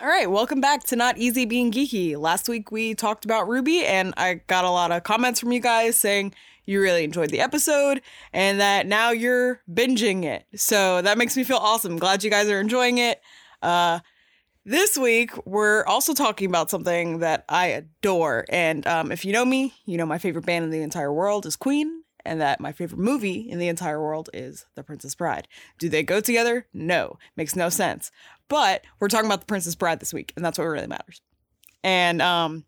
[0.00, 2.16] All right, welcome back to Not Easy Being Geeky.
[2.16, 5.60] Last week we talked about Ruby, and I got a lot of comments from you
[5.60, 6.32] guys saying
[6.64, 8.00] you really enjoyed the episode
[8.32, 10.46] and that now you're binging it.
[10.56, 11.98] So that makes me feel awesome.
[11.98, 13.20] Glad you guys are enjoying it.
[13.60, 14.00] Uh,
[14.64, 19.44] this week we're also talking about something that I adore, and um, if you know
[19.44, 22.72] me, you know my favorite band in the entire world is Queen, and that my
[22.72, 25.48] favorite movie in the entire world is The Princess Bride.
[25.78, 26.66] Do they go together?
[26.72, 28.10] No, makes no sense.
[28.48, 31.20] But we're talking about The Princess Bride this week, and that's what really matters.
[31.82, 32.64] And um,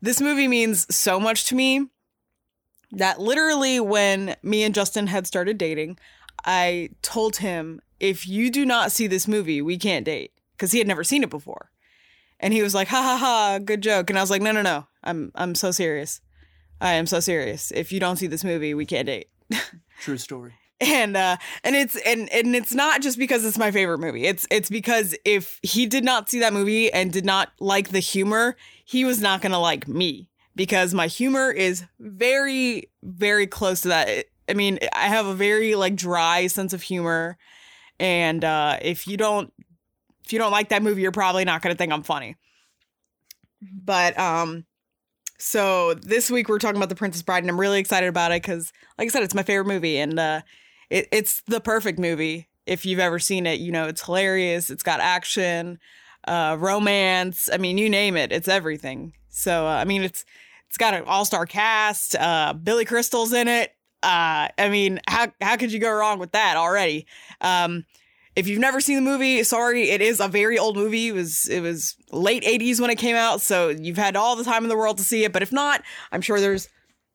[0.00, 1.86] this movie means so much to me
[2.92, 5.98] that literally when me and Justin had started dating,
[6.44, 10.78] I told him, if you do not see this movie, we can't date because he
[10.78, 11.70] had never seen it before.
[12.40, 14.08] And he was like, ha ha ha, good joke.
[14.08, 16.20] And I was like, no, no, no, I'm, I'm so serious.
[16.80, 17.70] I am so serious.
[17.72, 19.28] If you don't see this movie, we can't date.
[20.00, 20.54] True story.
[20.80, 24.24] and uh and it's and and it's not just because it's my favorite movie.
[24.26, 27.98] It's it's because if he did not see that movie and did not like the
[28.00, 33.82] humor, he was not going to like me because my humor is very very close
[33.82, 34.26] to that.
[34.48, 37.36] I mean, I have a very like dry sense of humor
[37.98, 39.52] and uh if you don't
[40.24, 42.36] if you don't like that movie, you're probably not going to think I'm funny.
[43.60, 44.64] But um
[45.40, 48.42] so this week we're talking about The Princess Bride, and I'm really excited about it
[48.42, 50.42] because, like I said, it's my favorite movie, and uh,
[50.90, 52.48] it, it's the perfect movie.
[52.66, 54.70] If you've ever seen it, you know it's hilarious.
[54.70, 55.78] It's got action,
[56.28, 57.48] uh, romance.
[57.52, 59.14] I mean, you name it, it's everything.
[59.30, 60.24] So uh, I mean, it's
[60.68, 62.14] it's got an all star cast.
[62.16, 63.70] Uh, Billy Crystal's in it.
[64.02, 67.06] Uh, I mean, how how could you go wrong with that already?
[67.40, 67.86] Um,
[68.40, 71.08] if you've never seen the movie, sorry, it is a very old movie.
[71.08, 74.44] It was it was late 80s when it came out, so you've had all the
[74.44, 76.66] time in the world to see it, but if not, I'm sure there's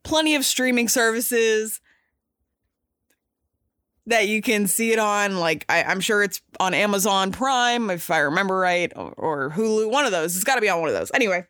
[0.04, 1.82] plenty of streaming services
[4.06, 5.40] that you can see it on.
[5.40, 9.90] Like I, am sure it's on Amazon Prime, if I remember right, or, or Hulu,
[9.90, 10.36] one of those.
[10.36, 11.10] It's gotta be on one of those.
[11.12, 11.48] Anyway.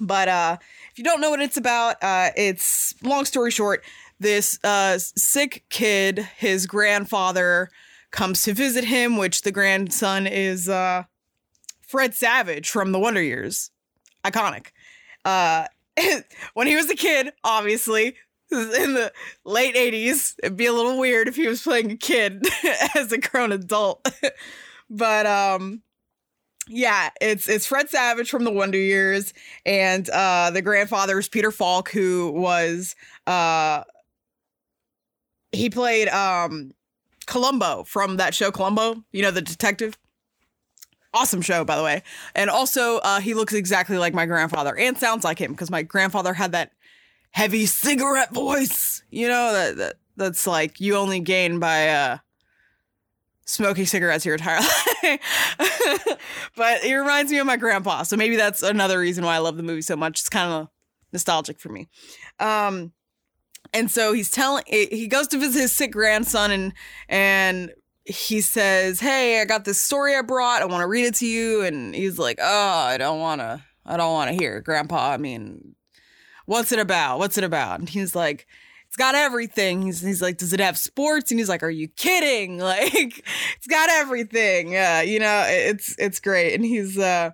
[0.00, 0.58] But uh
[0.92, 3.82] if you don't know what it's about, uh it's long story short,
[4.20, 7.68] this uh sick kid, his grandfather
[8.16, 11.04] comes to visit him, which the grandson is uh,
[11.82, 13.70] Fred Savage from the Wonder Years.
[14.24, 14.68] Iconic.
[15.24, 15.66] Uh,
[16.54, 18.16] when he was a kid, obviously,
[18.50, 19.12] in the
[19.44, 22.46] late 80s, it'd be a little weird if he was playing a kid
[22.94, 24.08] as a grown adult.
[24.90, 25.82] but um
[26.68, 29.32] yeah, it's it's Fred Savage from the Wonder Years,
[29.64, 32.96] and uh, the grandfather is Peter Falk, who was
[33.28, 33.84] uh,
[35.52, 36.72] he played um
[37.26, 39.98] Columbo from that show Columbo, you know, the detective.
[41.12, 42.02] Awesome show, by the way.
[42.34, 45.82] And also, uh, he looks exactly like my grandfather and sounds like him because my
[45.82, 46.72] grandfather had that
[47.30, 52.18] heavy cigarette voice, you know, that, that that's like you only gain by uh,
[53.44, 54.60] smoking cigarettes your entire
[55.02, 55.20] life.
[56.56, 58.02] but it reminds me of my grandpa.
[58.02, 60.20] So maybe that's another reason why I love the movie so much.
[60.20, 60.68] It's kind of
[61.12, 61.88] nostalgic for me.
[62.38, 62.92] Um,
[63.76, 66.72] and so he's telling he goes to visit his sick grandson and
[67.08, 67.72] and
[68.04, 70.62] he says, "Hey, I got this story I brought.
[70.62, 73.62] I want to read it to you." And he's like, "Oh, I don't want to.
[73.84, 75.10] I don't want to hear, it, Grandpa.
[75.10, 75.74] I mean,
[76.46, 77.18] what's it about?
[77.18, 78.46] What's it about?" And he's like,
[78.86, 81.88] "It's got everything." He's he's like, "Does it have sports?" And he's like, "Are you
[81.88, 82.58] kidding?
[82.62, 83.24] Like,
[83.56, 84.72] it's got everything.
[84.72, 87.30] Yeah, you know, it's it's great." And he's uh,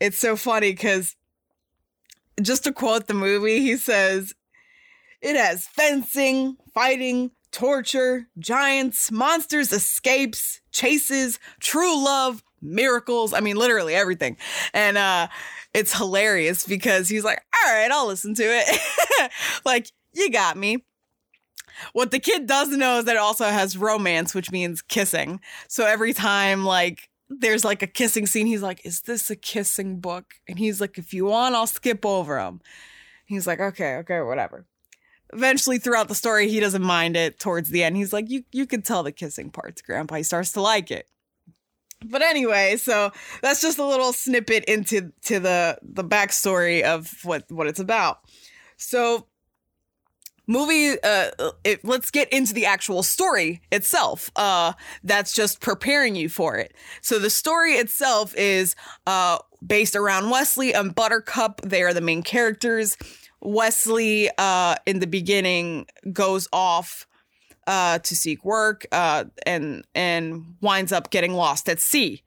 [0.00, 1.14] it's so funny because
[2.42, 4.34] just to quote the movie, he says,
[5.20, 13.32] it has fencing, fighting, torture, giants, monsters, escapes, chases, true love, miracles.
[13.32, 14.36] I mean, literally everything.
[14.72, 15.28] And uh
[15.72, 19.30] it's hilarious because he's like, all right, I'll listen to it.
[19.64, 20.84] like, you got me.
[21.92, 25.40] What the kid doesn't know is that it also has romance, which means kissing.
[25.68, 30.00] So every time, like, there's like a kissing scene, he's like, is this a kissing
[30.00, 30.34] book?
[30.48, 32.60] And he's like, if you want, I'll skip over them.
[33.24, 34.66] He's like, okay, okay, whatever
[35.32, 37.96] eventually throughout the story he doesn't mind it towards the end.
[37.96, 40.16] He's like you you can tell the kissing parts grandpa.
[40.16, 41.08] He starts to like it.
[42.04, 43.12] But anyway so
[43.42, 48.20] that's just a little snippet into to the the backstory of what what it's about.
[48.76, 49.26] So
[50.46, 51.30] movie uh
[51.62, 54.30] it, let's get into the actual story itself.
[54.34, 54.72] Uh
[55.04, 56.74] that's just preparing you for it.
[57.02, 58.74] So the story itself is
[59.06, 61.60] uh based around westley and buttercup.
[61.62, 62.96] They are the main characters
[63.40, 67.06] Westley, uh, in the beginning, goes off
[67.66, 72.22] uh, to seek work uh, and and winds up getting lost at sea.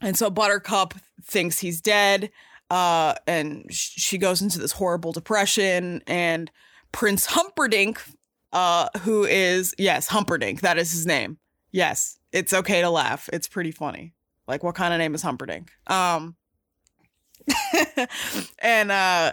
[0.00, 0.94] And so Buttercup
[1.24, 2.30] thinks he's dead,
[2.70, 6.02] uh, and sh- she goes into this horrible depression.
[6.06, 6.50] And
[6.90, 8.02] Prince Humperdinck,
[8.52, 11.38] uh, who is yes Humperdinck, that is his name.
[11.70, 13.28] Yes, it's okay to laugh.
[13.32, 14.14] It's pretty funny.
[14.46, 15.70] Like, what kind of name is Humperdinck?
[15.86, 16.36] Um,
[18.58, 19.32] and uh,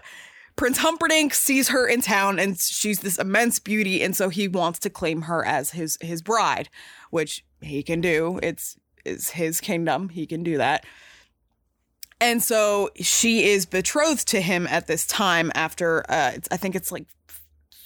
[0.59, 4.77] Prince Humperdinck sees her in town, and she's this immense beauty, and so he wants
[4.79, 6.67] to claim her as his his bride,
[7.11, 8.41] which he can do.
[8.43, 8.75] It's
[9.05, 10.09] is his kingdom.
[10.09, 10.85] He can do that.
[12.19, 16.91] And so she is betrothed to him at this time after uh I think it's
[16.91, 17.07] like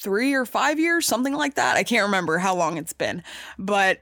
[0.02, 1.78] 3 or 5 years, something like that.
[1.78, 3.22] I can't remember how long it's been.
[3.60, 4.00] But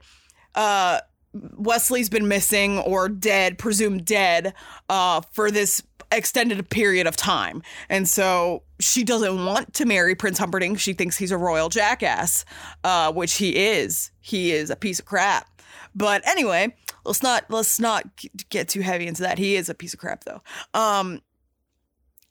[0.54, 1.00] uh
[1.34, 4.52] Westley's been missing or dead, presumed dead,
[4.88, 5.82] uh, for this
[6.16, 7.62] extended a period of time.
[7.88, 10.78] And so she doesn't want to marry Prince Humperdinck.
[10.78, 12.44] She thinks he's a royal jackass,
[12.84, 14.10] uh, which he is.
[14.20, 15.48] He is a piece of crap.
[15.94, 16.74] But anyway,
[17.04, 18.04] let's not let's not
[18.50, 19.38] get too heavy into that.
[19.38, 20.42] He is a piece of crap though.
[20.74, 21.20] Um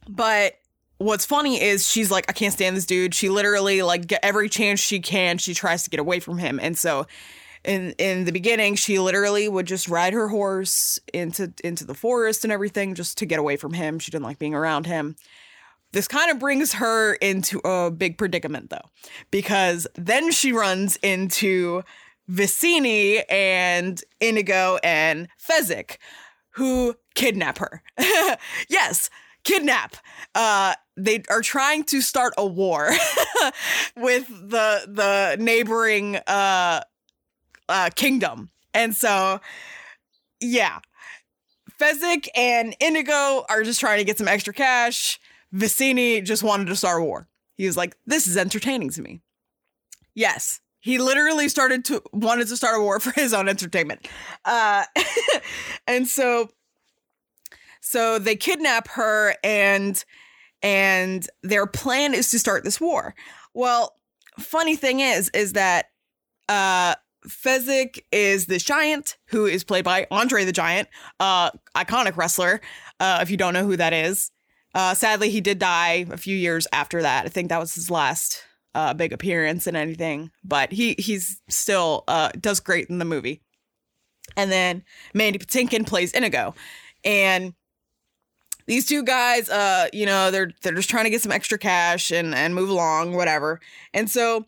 [0.09, 0.53] but
[0.97, 3.13] what's funny is she's like I can't stand this dude.
[3.13, 6.59] She literally like get every chance she can, she tries to get away from him.
[6.61, 7.05] And so
[7.63, 12.43] in in the beginning she literally would just ride her horse into into the forest
[12.43, 13.99] and everything just to get away from him.
[13.99, 15.15] She didn't like being around him.
[15.91, 18.89] This kind of brings her into a big predicament though
[19.29, 21.83] because then she runs into
[22.29, 25.97] Vizzini and Inigo and Fezzik
[26.51, 27.83] who kidnap her.
[28.69, 29.09] Yes
[29.43, 29.97] kidnap.
[30.35, 32.91] Uh they are trying to start a war
[33.95, 36.81] with the the neighboring uh
[37.71, 38.49] uh, kingdom.
[38.73, 39.41] And so,
[40.39, 40.79] yeah,
[41.79, 45.19] Fezzik and Inigo are just trying to get some extra cash.
[45.53, 47.27] Vizzini just wanted to start a war.
[47.57, 49.21] He was like, "This is entertaining to me."
[50.13, 54.07] Yes, he literally started to wanted to start a war for his own entertainment.
[54.45, 54.85] Uh,
[55.87, 56.49] and so,
[57.81, 60.03] so they kidnap her, and
[60.61, 63.15] and their plan is to start this war.
[63.53, 63.95] Well,
[64.39, 65.87] funny thing is, is that
[66.47, 66.95] uh,
[67.27, 70.87] Fezzik is this giant who is played by Andre the Giant,
[71.19, 72.61] uh, iconic wrestler.
[72.99, 74.31] Uh, if you don't know who that is,
[74.73, 77.25] uh, sadly he did die a few years after that.
[77.25, 82.03] I think that was his last uh, big appearance in anything, but he he's still
[82.07, 83.41] uh, does great in the movie.
[84.37, 84.83] And then
[85.13, 86.55] Mandy Patinkin plays Inigo,
[87.03, 87.53] and
[88.65, 92.11] these two guys, uh, you know, they're they're just trying to get some extra cash
[92.11, 93.59] and and move along, whatever.
[93.93, 94.45] And so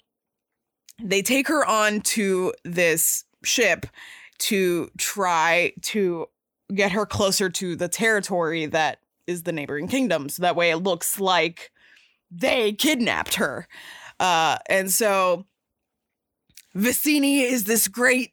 [1.03, 3.85] they take her on to this ship
[4.39, 6.27] to try to
[6.73, 10.29] get her closer to the territory that is the neighboring kingdom.
[10.29, 11.71] So that way it looks like
[12.31, 13.67] they kidnapped her.
[14.19, 15.45] Uh, and so
[16.75, 18.31] Vizzini is this great,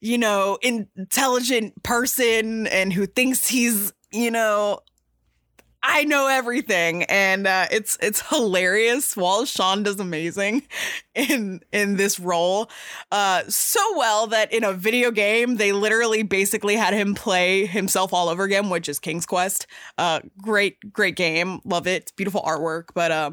[0.00, 4.80] you know, intelligent person and who thinks he's, you know,
[5.82, 9.16] I know everything, and uh, it's it's hilarious.
[9.16, 10.62] Wallace Shawn does amazing
[11.14, 12.70] in in this role,
[13.10, 18.12] uh, so well that in a video game they literally basically had him play himself
[18.12, 19.66] all over again, which is King's Quest.
[19.96, 22.02] Uh, great great game, love it.
[22.02, 23.30] It's beautiful artwork, but uh,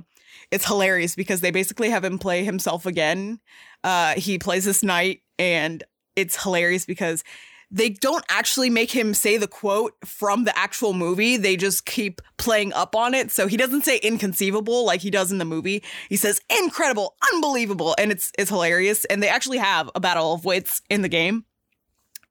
[0.49, 3.39] it's hilarious because they basically have him play himself again.
[3.83, 5.83] Uh, he plays this knight, and
[6.15, 7.25] it's hilarious because
[7.69, 11.35] they don't actually make him say the quote from the actual movie.
[11.35, 13.29] They just keep playing up on it.
[13.31, 15.83] So he doesn't say inconceivable like he does in the movie.
[16.07, 19.03] He says incredible, unbelievable, and it's it's hilarious.
[19.05, 21.45] And they actually have a battle of wits in the game.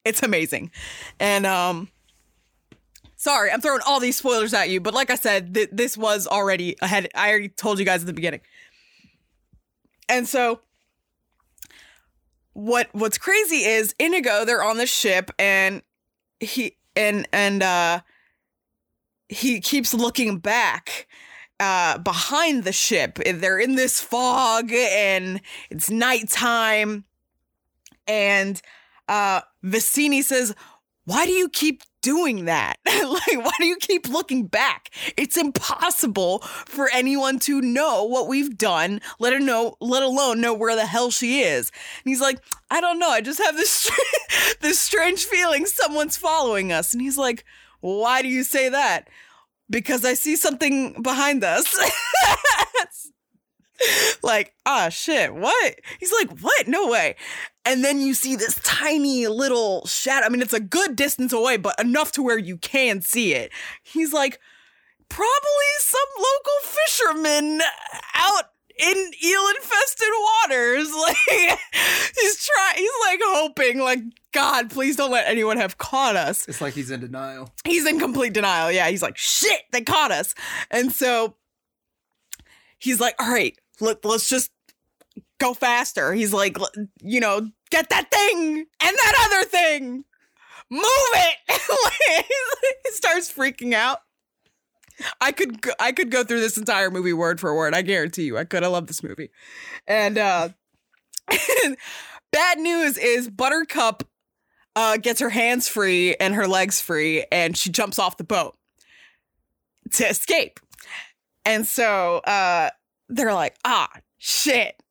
[0.04, 0.70] It's amazing.
[1.20, 1.90] And um
[3.16, 6.26] sorry, I'm throwing all these spoilers at you, but like I said, th- this was
[6.26, 7.08] already ahead.
[7.14, 8.40] I already told you guys at the beginning.
[10.08, 10.60] And so
[12.56, 15.82] what what's crazy is Inigo, they're on the ship and
[16.40, 18.00] he and and uh
[19.28, 21.06] he keeps looking back
[21.60, 23.16] uh behind the ship.
[23.16, 27.04] They're in this fog and it's nighttime.
[28.06, 28.60] And
[29.06, 30.54] uh Vizzini says,
[31.04, 32.76] Why do you keep doing that?
[32.86, 34.90] like, why do you keep looking back?
[35.16, 40.54] It's impossible for anyone to know what we've done, let her know, let alone know
[40.54, 41.72] where the hell she is.
[42.04, 42.38] And he's like,
[42.70, 43.10] I don't know.
[43.10, 43.90] I just have this
[44.60, 46.92] this strange feeling someone's following us.
[46.92, 47.44] And he's like,
[47.80, 49.08] Why do you say that?
[49.68, 51.66] Because I see something behind us.
[54.22, 55.74] like, ah, shit, what?
[55.98, 56.68] He's like, what?
[56.68, 57.16] No way.
[57.64, 60.26] And then you see this tiny little shadow.
[60.26, 63.50] I mean, it's a good distance away, but enough to where you can see it.
[63.82, 64.38] He's like,
[65.08, 67.60] probably some local fisherman
[68.14, 68.44] out
[68.78, 70.08] in eel infested
[70.48, 70.88] waters.
[71.06, 71.16] Like
[72.14, 74.00] he's trying he's like hoping, like,
[74.32, 76.48] God, please don't let anyone have caught us.
[76.48, 77.52] It's like he's in denial.
[77.64, 78.72] He's in complete denial.
[78.72, 78.88] Yeah.
[78.88, 80.34] He's like, shit, they caught us.
[80.70, 81.36] And so
[82.78, 84.50] he's like, all right, let, let's just
[85.38, 86.12] go faster.
[86.12, 86.56] He's like,
[87.02, 90.04] you know, get that thing and that other thing.
[90.70, 91.36] move it.
[92.84, 93.98] he starts freaking out.
[95.20, 97.74] I could go, I could go through this entire movie word for word.
[97.74, 98.64] I guarantee you, I could.
[98.64, 99.30] I love this movie.
[99.86, 100.50] And uh
[102.32, 104.04] bad news is Buttercup
[104.74, 108.56] uh gets her hands free and her legs free, and she jumps off the boat
[109.92, 110.60] to escape.
[111.44, 112.70] And so uh
[113.08, 114.82] they're like, ah, shit.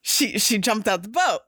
[0.00, 1.40] She she jumped out the boat.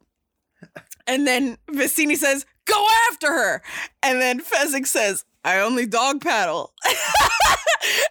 [1.06, 3.62] And then Vizzini says, go after her.
[4.02, 6.72] And then Fezzik says, I only dog paddle.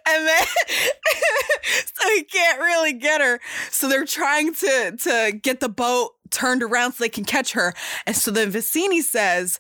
[0.08, 0.46] and then
[1.64, 3.40] so he can't really get her.
[3.72, 7.74] So they're trying to to get the boat turned around so they can catch her.
[8.06, 9.60] And so then Vizzini says,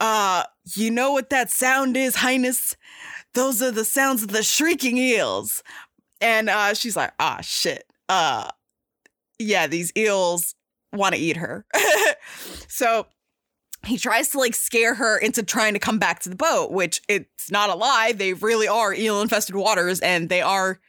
[0.00, 0.44] uh,
[0.74, 2.76] you know what that sound is, Highness?
[3.34, 5.62] Those are the sounds of the shrieking eels.
[6.20, 7.84] And uh she's like, ah shit.
[8.08, 8.50] Uh
[9.38, 10.54] yeah, these eels
[10.92, 11.66] want to eat her.
[12.68, 13.06] so
[13.84, 17.00] he tries to like scare her into trying to come back to the boat, which
[17.08, 18.12] it's not a lie.
[18.12, 20.80] They really are eel infested waters and they are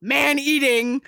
[0.00, 1.00] man eating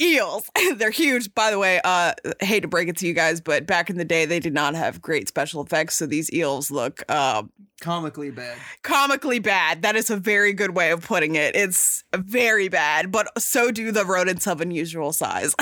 [0.00, 0.50] eels.
[0.76, 1.80] They're huge, by the way.
[1.84, 4.54] Uh, hate to break it to you guys, but back in the day, they did
[4.54, 5.96] not have great special effects.
[5.96, 7.44] So these eels look uh,
[7.80, 8.56] Comically bad.
[8.82, 9.82] comically bad.
[9.82, 11.54] That is a very good way of putting it.
[11.54, 15.54] It's very bad, but so do the rodents of unusual size.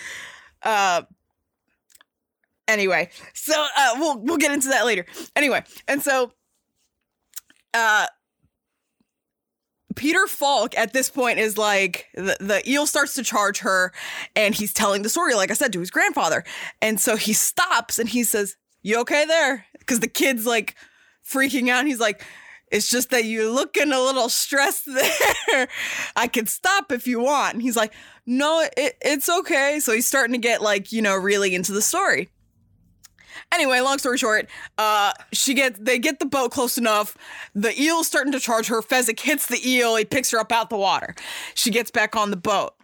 [0.62, 1.02] uh,
[2.66, 5.06] anyway, so uh, we'll we'll get into that later.
[5.36, 6.32] Anyway, and so
[7.72, 8.06] uh,
[9.96, 13.92] Peter Falk at this point is like the, the eel starts to charge her,
[14.36, 16.44] and he's telling the story, like I said, to his grandfather,
[16.80, 20.76] and so he stops and he says, "You okay there?" Because the kid's like
[21.24, 21.86] freaking out.
[21.86, 22.22] He's like,
[22.70, 24.86] it's just that you're looking a little stressed
[25.48, 25.68] there.
[26.16, 27.54] I can stop if you want.
[27.54, 27.92] And he's like,
[28.26, 29.80] no, it, it's okay.
[29.80, 32.28] So he's starting to get like, you know, really into the story.
[33.52, 37.16] Anyway, long story short, uh, she gets they get the boat close enough.
[37.54, 38.80] The eel's starting to charge her.
[38.82, 39.96] Fezzik hits the eel.
[39.96, 41.14] He picks her up out the water.
[41.54, 42.74] She gets back on the boat,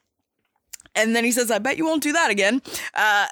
[0.95, 2.63] and then he says, "I bet you won't do that again."
[2.95, 3.27] Uh,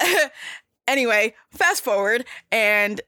[0.89, 3.01] anyway, fast forward, and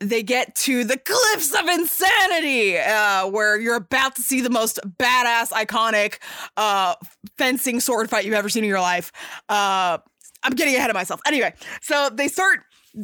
[0.00, 4.78] they get to the cliffs of insanity uh, where you're about to see the most
[4.98, 6.18] badass iconic
[6.56, 6.94] uh,
[7.38, 9.10] fencing sword fight you've ever seen in your life
[9.48, 9.98] uh,
[10.42, 12.60] i'm getting ahead of myself anyway so they start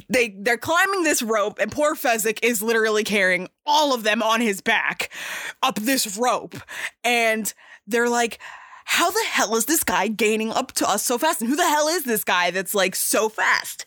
[0.08, 4.40] they they're climbing this rope and poor Fezzik is literally carrying all of them on
[4.40, 5.10] his back
[5.62, 6.56] up this rope.
[7.04, 7.52] And
[7.86, 8.38] they're like
[8.84, 11.40] how the hell is this guy gaining up to us so fast?
[11.40, 13.86] And who the hell is this guy that's like so fast?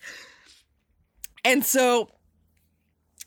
[1.43, 2.09] And so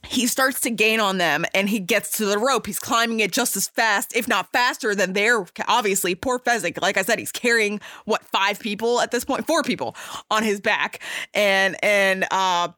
[0.07, 2.67] he starts to gain on them and he gets to the rope.
[2.67, 6.15] He's climbing it just as fast, if not faster than they're obviously.
[6.15, 9.97] Poor Fezzik, like I said, he's carrying what five people at this point, four people
[10.31, 11.01] on his back.
[11.35, 12.69] And and uh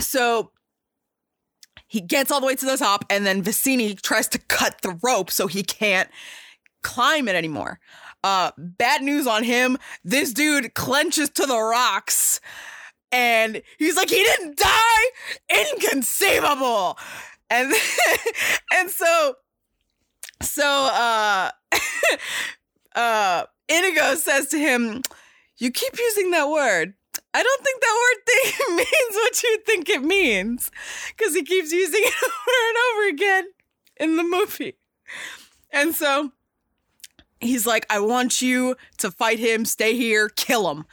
[0.00, 0.50] so
[1.86, 4.98] he gets all the way to the top, and then Vizzini tries to cut the
[5.02, 6.08] rope so he can't
[6.82, 7.78] climb it anymore.
[8.24, 9.78] Uh bad news on him.
[10.04, 12.40] This dude clenches to the rocks
[13.12, 16.98] and he's like, he didn't die, inconceivable.
[17.50, 17.72] And
[18.72, 19.34] and so
[20.42, 21.50] so uh
[22.94, 25.02] uh Inigo says to him,
[25.58, 26.94] You keep using that word.
[27.34, 30.70] I don't think that word thing means what you think it means.
[31.16, 33.44] Because he keeps using it over and over again
[33.98, 34.76] in the movie.
[35.70, 36.32] And so
[37.40, 40.84] he's like, I want you to fight him, stay here, kill him.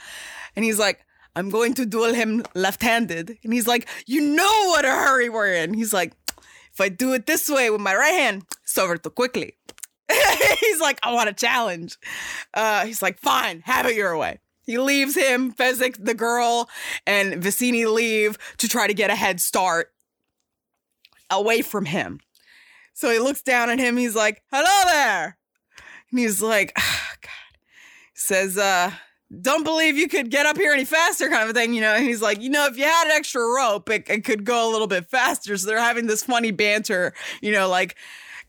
[0.56, 1.06] And he's like,
[1.36, 3.38] I'm going to duel him left handed.
[3.44, 5.74] And he's like, You know what a hurry we're in.
[5.74, 6.14] He's like,
[6.74, 9.56] If I do it this way with my right hand, it's over too quickly.
[10.60, 11.98] he's like, I want a challenge.
[12.54, 14.40] Uh, he's like, Fine, have it your way.
[14.66, 16.70] He leaves him, Fezzik, the girl,
[17.08, 19.92] and Vizzini leave to try to get a head start
[21.30, 22.20] away from him.
[22.94, 23.98] So he looks down at him.
[23.98, 25.40] He's like, Hello there.
[26.12, 27.60] And he's like, oh, God.
[28.14, 28.92] He says, uh,
[29.42, 31.94] don't believe you could get up here any faster kind of thing, you know.
[31.94, 34.70] And he's like, you know, if you had an extra rope, it, it could go
[34.70, 35.56] a little bit faster.
[35.56, 37.96] So they're having this funny banter, you know, like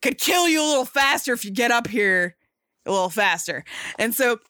[0.00, 2.36] could kill you a little faster if you get up here
[2.86, 3.64] a little faster.
[3.98, 4.40] And so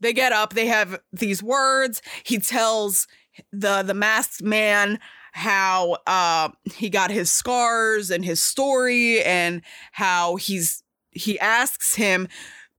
[0.00, 2.02] they get up, they have these words.
[2.24, 3.06] He tells
[3.52, 5.00] the the masked man
[5.32, 9.62] how uh, he got his scars and his story and
[9.92, 12.28] how he's he asks him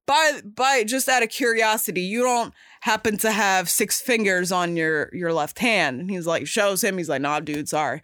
[0.05, 5.09] by by just out of curiosity, you don't happen to have six fingers on your
[5.13, 5.99] your left hand.
[5.99, 6.97] And he's like, shows him.
[6.97, 8.01] He's like, nah, dude, sorry.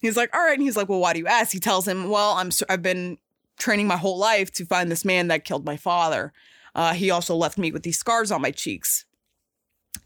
[0.00, 0.54] He's like, all right.
[0.54, 1.52] And he's like, well, why do you ask?
[1.52, 3.18] He tells him, well, I'm I've been
[3.58, 6.32] training my whole life to find this man that killed my father.
[6.74, 9.04] Uh, he also left me with these scars on my cheeks.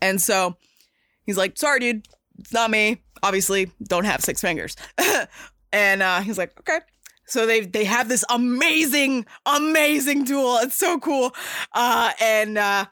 [0.03, 0.57] And so
[1.25, 2.07] he's like, sorry, dude,
[2.39, 3.03] it's not me.
[3.23, 4.77] Obviously, don't have six fingers.
[5.73, 6.81] And uh, he's like, okay.
[7.29, 10.59] So they they have this amazing, amazing duel.
[10.63, 11.35] It's so cool.
[11.73, 12.87] Uh, and uh,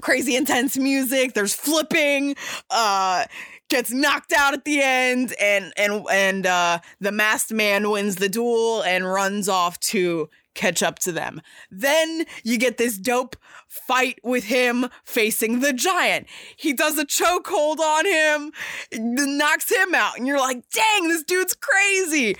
[0.00, 1.34] crazy intense music.
[1.34, 2.36] There's flipping.
[2.70, 3.24] Uh,
[3.68, 8.28] gets knocked out at the end, and and and uh, the masked man wins the
[8.28, 11.40] duel and runs off to catch up to them.
[11.70, 13.36] Then you get this dope
[13.68, 16.26] fight with him facing the giant.
[16.56, 18.52] He does a chokehold on him,
[18.92, 22.36] knocks him out, and you're like, dang, this dude's crazy.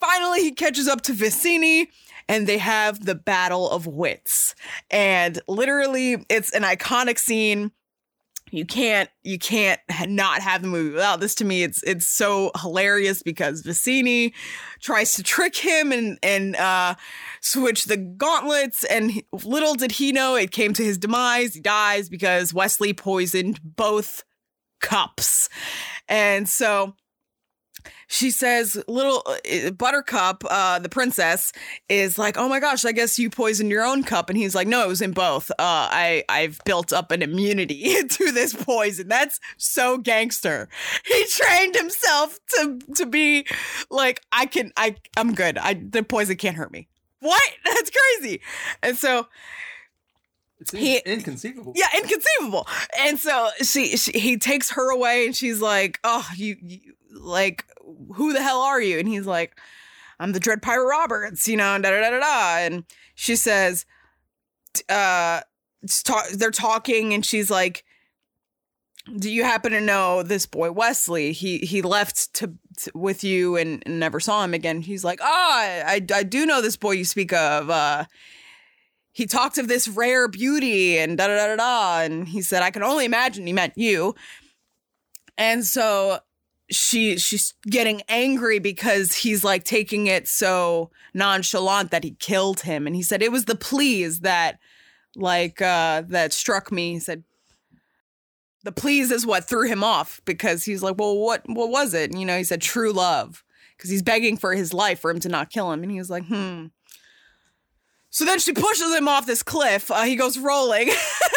[0.00, 1.88] Finally, he catches up to Vizzini
[2.28, 4.54] and they have the battle of wits.
[4.90, 7.72] And literally, it's an iconic scene.
[8.52, 11.34] You can't you can't not have the movie without this.
[11.36, 14.32] To me, it's it's so hilarious because Vizzini
[14.80, 16.94] tries to trick him and and uh,
[17.40, 21.54] switch the gauntlets, and little did he know it came to his demise.
[21.54, 24.24] He dies because Westley poisoned both
[24.80, 25.48] cups,
[26.08, 26.94] and so
[28.06, 31.52] she says little uh, buttercup uh the princess
[31.88, 34.68] is like oh my gosh i guess you poisoned your own cup and he's like
[34.68, 35.50] no it was in both.
[35.52, 39.08] Uh i i've built up an immunity to this poison.
[39.08, 40.68] That's so gangster.
[41.04, 43.46] He trained himself to to be
[43.90, 45.58] like i can i i'm good.
[45.58, 46.88] I the poison can't hurt me.
[47.20, 47.42] What?
[47.64, 48.40] That's crazy.
[48.82, 49.26] And so
[50.60, 51.72] It's in- He- inconceivable.
[51.74, 52.66] yeah, inconceivable.
[52.98, 56.80] And so she, she he takes her away, and she's like, "Oh, you, you
[57.12, 57.64] like
[58.14, 59.58] who the hell are you?" And he's like,
[60.18, 62.58] "I'm the Dread Pirate Roberts," you know, and da da da da da.
[62.58, 63.86] And she says,
[64.88, 65.40] "Uh,
[65.82, 67.84] it's ta- they're talking, and she's like."
[69.18, 71.32] Do you happen to know this boy Westley?
[71.32, 74.82] He he left to, to with you and, and never saw him again.
[74.82, 77.70] He's like, oh, I, I I do know this boy you speak of.
[77.70, 78.04] Uh,
[79.20, 82.00] he talked of this rare beauty and da da da da da.
[82.00, 84.14] And he said, I can only imagine he meant you.
[85.36, 86.20] And so
[86.70, 92.86] she she's getting angry because he's like taking it so nonchalant that he killed him.
[92.86, 94.58] And he said it was the please that
[95.14, 96.94] like uh that struck me.
[96.94, 97.22] He said
[98.64, 102.10] the please is what threw him off because he's like, well, what what was it?
[102.10, 103.44] And, you know, he said true love
[103.76, 105.82] because he's begging for his life for him to not kill him.
[105.82, 106.68] And he was like, hmm.
[108.12, 109.88] So then she pushes him off this cliff.
[109.88, 110.90] Uh, he goes rolling.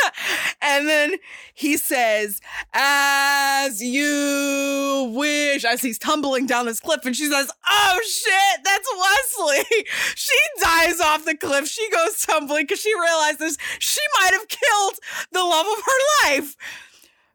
[0.61, 1.15] and then
[1.53, 2.41] he says,
[2.73, 7.05] As you wish, as he's tumbling down this cliff.
[7.05, 9.85] And she says, Oh shit, that's Westley.
[10.15, 11.67] she dies off the cliff.
[11.67, 14.95] She goes tumbling because she realizes she might have killed
[15.31, 16.55] the love of her life.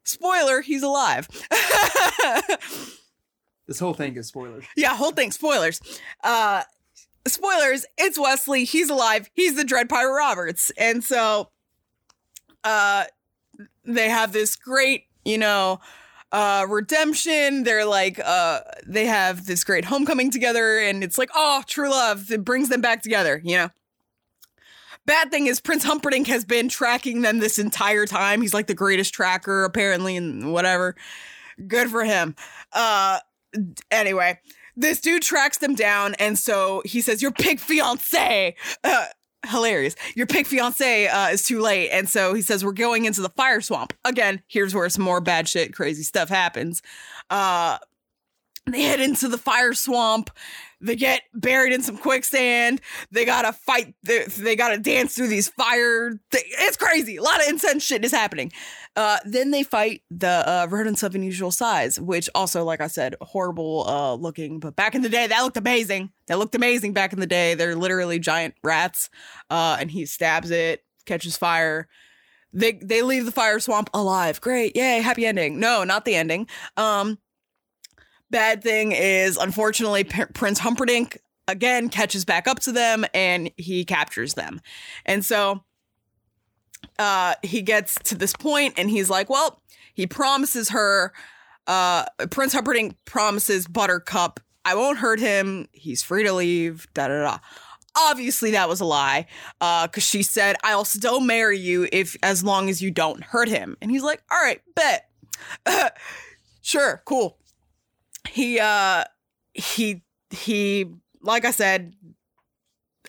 [0.03, 1.29] Spoiler, he's alive.
[3.69, 4.65] This whole thing is spoilers.
[4.77, 5.83] Yeah, whole thing, spoilers.
[6.25, 6.63] Uh
[7.29, 10.71] spoilers, it's Westley, he's alive, he's the Dread Pirate Roberts.
[10.77, 11.51] And so
[12.65, 13.05] uh
[13.85, 15.81] they have this great, you know,
[16.33, 17.65] uh redemption.
[17.65, 22.31] They're like uh they have this great homecoming together and it's like, oh, true love.
[22.31, 23.71] It brings them back together, you know.
[25.07, 28.43] Bad thing is Prince Humperdinck has been tracking them this entire time.
[28.43, 30.97] He's like the greatest tracker apparently and whatever.
[31.67, 32.37] Good for him.
[32.73, 33.21] Uh
[33.91, 34.39] anyway,
[34.79, 39.07] this dude tracks them down, and so he says, "Your pig fiance." Uh,
[39.47, 39.95] hilarious.
[40.15, 43.31] Your pig fiance uh, is too late, and so he says, "We're going into the
[43.31, 46.81] fire swamp again." Here's where some more bad shit, crazy stuff happens.
[47.31, 47.79] Uh,
[48.73, 50.31] they head into the fire swamp.
[50.81, 52.81] They get buried in some quicksand.
[53.11, 53.95] They gotta fight.
[54.05, 56.11] They, they gotta dance through these fire.
[56.31, 57.17] Th- it's crazy.
[57.17, 58.53] A lot of intense shit is happening.
[58.95, 63.17] Uh, then they fight the uh, rodents of unusual size, which also, like I said,
[63.21, 64.61] horrible uh, looking.
[64.61, 66.11] But back in the day, that looked amazing.
[66.29, 67.55] That looked amazing back in the day.
[67.55, 69.11] They're literally giant rats.
[69.51, 71.89] Uh, and he stabs it, catches fire.
[72.53, 74.41] They they leave the fire swamp alive.
[74.41, 75.61] Great, yay, happy ending.
[75.61, 76.49] No, not the ending.
[76.77, 77.19] Um,
[78.31, 83.85] bad thing is, unfortunately, P- Prince Humperdinck again catches back up to them and he
[83.85, 84.61] captures them.
[85.07, 85.65] And so
[86.99, 89.61] uh he gets to this point and he's like, well,
[89.95, 91.13] he promises her
[91.67, 95.69] uh Prince Humperdinck promises Buttercup, I won't hurt him.
[95.73, 96.87] He's free to leave.
[96.95, 97.39] Da da da.
[97.97, 99.27] Obviously that was a lie.
[99.61, 103.49] Uh cuz she said, "I'll still marry you if as long as you don't hurt
[103.49, 105.09] him." And he's like, "All right, bet."
[106.61, 107.39] sure, cool.
[108.27, 109.05] He uh
[109.55, 110.87] he he
[111.23, 111.95] like I said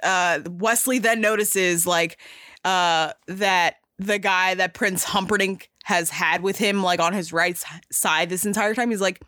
[0.03, 2.19] uh Westley then notices like
[2.63, 7.61] uh that the guy that Prince Humperdinck has had with him like on his right
[7.91, 9.21] side this entire time he's like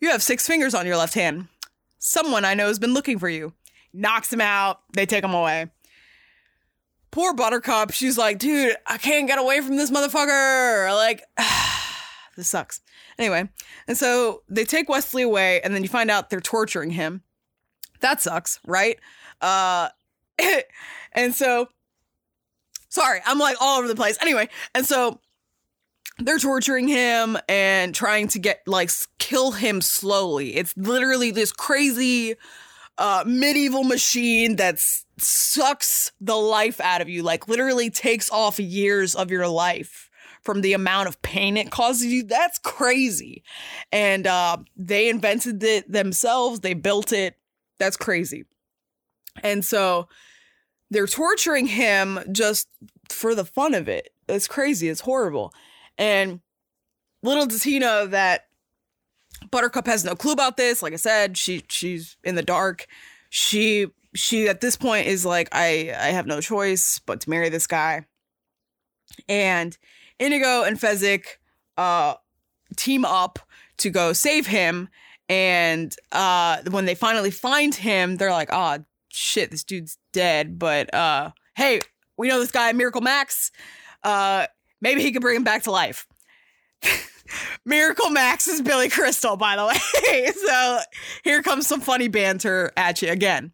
[0.00, 1.48] you have six fingers on your left hand.
[1.98, 3.52] Someone I know has been looking for you.
[3.92, 4.80] Knocks him out.
[4.94, 5.66] They take him away.
[7.10, 7.92] Poor Buttercup.
[7.92, 10.94] She's like dude I can't get away from this motherfucker.
[10.94, 11.22] Like
[12.36, 12.80] this sucks.
[13.20, 13.46] Anyway,
[13.86, 17.22] and so they take Westley away, and then you find out they're torturing him.
[18.00, 18.98] That sucks, right?
[19.42, 19.90] Uh,
[21.12, 21.68] and so,
[22.88, 24.16] sorry, I'm like all over the place.
[24.22, 25.20] Anyway, and so
[26.18, 30.56] they're torturing him and trying to get like kill him slowly.
[30.56, 32.36] It's literally this crazy
[32.96, 34.78] uh medieval machine that
[35.18, 40.09] sucks the life out of you, like literally takes off years of your life
[40.42, 42.22] from the amount of pain it causes you.
[42.22, 43.42] That's crazy.
[43.92, 47.36] And uh they invented it themselves, they built it.
[47.78, 48.44] That's crazy.
[49.42, 50.08] And so
[50.90, 52.68] they're torturing him just
[53.08, 54.10] for the fun of it.
[54.28, 54.88] It's crazy.
[54.88, 55.52] It's horrible.
[55.96, 56.40] And
[57.22, 58.46] little does he know that
[59.50, 60.82] Buttercup has no clue about this.
[60.82, 62.86] Like I said, she she's in the dark.
[63.30, 67.48] She she at this point is like, I I have no choice but to marry
[67.48, 68.06] this guy.
[69.28, 69.76] And
[70.18, 71.24] Inigo and Fezzik
[71.76, 72.14] uh
[72.76, 73.38] team up
[73.78, 74.88] to go save him.
[75.28, 80.58] And uh when they finally find him, they're like, oh shit, this dude's dead.
[80.58, 81.80] But uh hey,
[82.16, 83.50] we know this guy, Miracle Max.
[84.02, 84.46] Uh
[84.80, 86.06] maybe he could bring him back to life.
[87.64, 89.66] Miracle Max is Billy Crystal, by the
[90.12, 90.30] way.
[90.32, 90.80] so
[91.24, 93.52] here comes some funny banter at you again.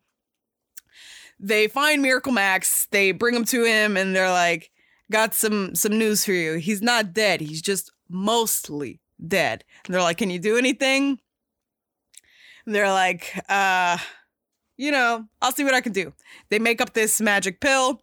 [1.39, 4.71] They find Miracle Max, they bring him to him, and they're like,
[5.11, 6.55] got some some news for you.
[6.55, 9.65] He's not dead, he's just mostly dead.
[9.85, 11.21] And they're like, Can you do anything?
[12.65, 13.99] And they're like, uh,
[14.77, 16.13] you know, I'll see what I can do.
[16.49, 18.03] They make up this magic pill.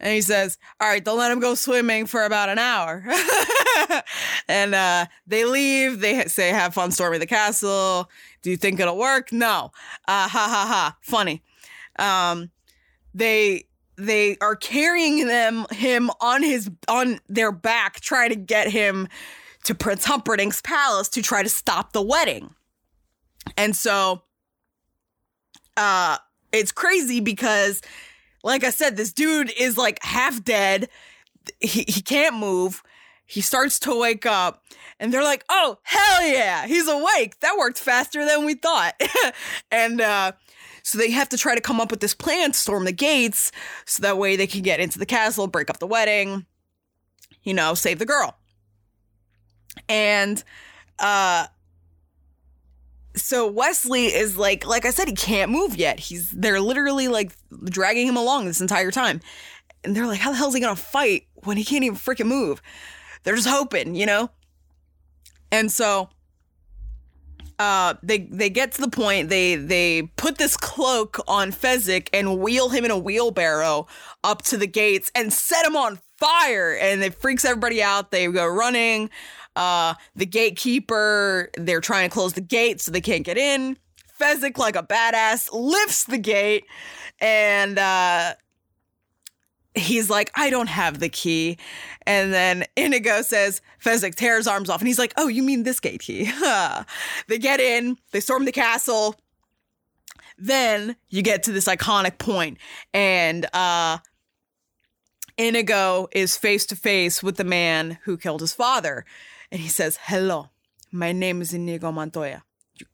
[0.00, 3.04] And he says, All right, don't let him go swimming for about an hour.
[4.48, 6.00] and uh, they leave.
[6.00, 8.08] They say, Have fun storming the castle.
[8.42, 9.32] Do you think it'll work?
[9.32, 9.72] No.
[10.06, 10.96] Uh, ha ha ha.
[11.02, 11.42] Funny.
[11.98, 12.50] Um,
[13.12, 13.64] they
[13.98, 19.08] they are carrying them him on his on their back, trying to get him
[19.64, 22.54] to Prince Humperdinck's palace to try to stop the wedding.
[23.56, 24.22] And so
[25.76, 26.18] uh
[26.52, 27.82] it's crazy because
[28.44, 30.88] like I said, this dude is like half dead.
[31.60, 32.82] He he can't move.
[33.26, 34.62] He starts to wake up
[35.00, 36.66] and they're like, "Oh, hell yeah.
[36.66, 37.40] He's awake.
[37.40, 38.94] That worked faster than we thought."
[39.72, 40.32] and uh
[40.82, 43.52] so they have to try to come up with this plan to storm the gates
[43.86, 46.46] so that way they can get into the castle, break up the wedding,
[47.42, 48.36] you know, save the girl.
[49.88, 50.42] And
[50.98, 51.46] uh
[53.14, 56.00] so Westley is like like I said he can't move yet.
[56.00, 57.32] He's they're literally like
[57.64, 59.20] dragging him along this entire time.
[59.84, 61.98] And they're like how the hell is he going to fight when he can't even
[61.98, 62.62] freaking move?
[63.22, 64.30] They're just hoping, you know?
[65.50, 66.10] And so
[67.58, 72.38] uh they they get to the point they they put this cloak on Fezzik and
[72.38, 73.86] wheel him in a wheelbarrow
[74.22, 76.76] up to the gates and set him on fire.
[76.76, 78.10] And it freaks everybody out.
[78.10, 79.10] They go running.
[79.56, 83.76] Uh the gatekeeper they're trying to close the gate so they can't get in.
[84.20, 86.64] Fezzik like a badass lifts the gate
[87.20, 88.34] and uh
[89.74, 91.58] he's like, I don't have the key.
[92.06, 94.80] And then Inigo says, Fezzik tears arms off.
[94.80, 96.30] And he's like, Oh, you mean this gate key?
[97.28, 99.16] they get in, they storm the castle.
[100.38, 102.58] Then you get to this iconic point,
[102.94, 103.98] and uh,
[105.36, 109.04] Inigo is face to face with the man who killed his father.
[109.50, 110.50] And he says, Hello,
[110.92, 112.44] my name is Inigo Montoya.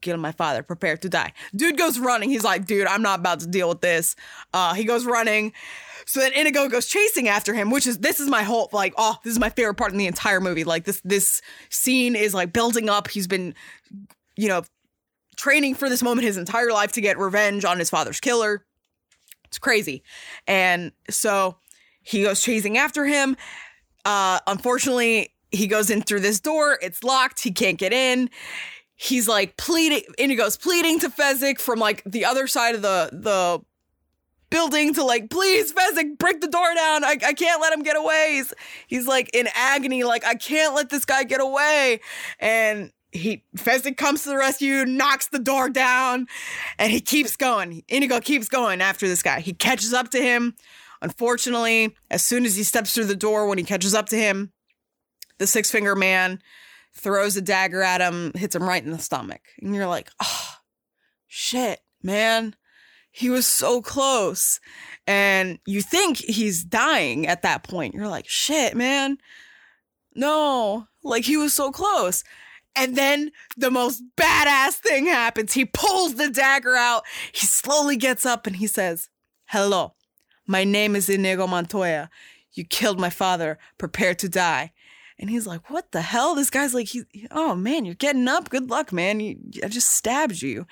[0.04, 0.62] You my father.
[0.62, 1.32] Prepare to die.
[1.54, 2.30] Dude goes running.
[2.30, 4.16] He's like, dude, I'm not about to deal with this.
[4.52, 5.52] Uh, he goes running.
[6.06, 9.16] So then Inigo goes chasing after him, which is this is my whole like, oh,
[9.24, 10.64] this is my favorite part in the entire movie.
[10.64, 13.08] Like this this scene is like building up.
[13.08, 13.54] He's been,
[14.36, 14.64] you know,
[15.36, 18.64] training for this moment his entire life to get revenge on his father's killer.
[19.46, 20.02] It's crazy.
[20.46, 21.56] And so
[22.02, 23.36] he goes chasing after him.
[24.04, 26.78] Uh, unfortunately, he goes in through this door.
[26.82, 27.42] It's locked.
[27.42, 28.28] He can't get in.
[28.96, 30.02] He's like pleading.
[30.18, 33.60] Inigo's pleading to Fezzik from like the other side of the the
[34.54, 37.02] building to like, please, Fezzik, break the door down.
[37.02, 38.34] I, I can't let him get away.
[38.34, 38.54] He's,
[38.86, 42.00] he's like in agony, like, I can't let this guy get away.
[42.38, 46.28] And he Fezzik comes to the rescue, knocks the door down,
[46.78, 47.82] and he keeps going.
[47.88, 49.40] Inigo keeps going after this guy.
[49.40, 50.54] He catches up to him.
[51.02, 54.52] Unfortunately, as soon as he steps through the door, when he catches up to him,
[55.38, 56.40] the six finger man
[56.96, 59.42] throws a dagger at him, hits him right in the stomach.
[59.60, 60.54] And you're like, oh,
[61.26, 62.54] shit, man.
[63.10, 64.58] He was so close.
[65.06, 67.94] And you think he's dying at that point.
[67.94, 69.18] You're like, shit, man.
[70.14, 72.24] No, like he was so close.
[72.76, 75.52] And then the most badass thing happens.
[75.52, 77.04] He pulls the dagger out.
[77.32, 79.08] He slowly gets up and he says,
[79.46, 79.94] Hello,
[80.46, 82.10] my name is Inigo Montoya.
[82.52, 83.58] You killed my father.
[83.78, 84.72] Prepare to die.
[85.18, 88.50] And he's like, "What the hell?" This guy's like, he, "Oh man, you're getting up.
[88.50, 89.20] Good luck, man.
[89.20, 90.66] You, I just stabbed you."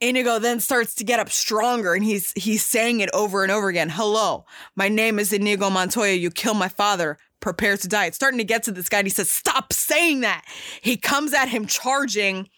[0.00, 3.68] Inigo then starts to get up stronger, and he's he's saying it over and over
[3.68, 3.88] again.
[3.88, 4.44] Hello,
[4.76, 6.14] my name is Inigo Montoya.
[6.14, 7.18] You killed my father.
[7.40, 8.06] Prepare to die.
[8.06, 8.98] It's starting to get to this guy.
[8.98, 10.44] And he says, "Stop saying that."
[10.80, 12.48] He comes at him charging.